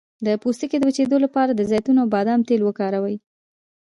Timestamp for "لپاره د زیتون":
1.25-1.95